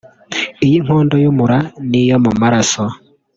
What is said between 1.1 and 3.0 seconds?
y’umura n’iyo mu maraso